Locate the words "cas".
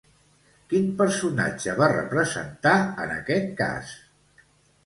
3.63-3.93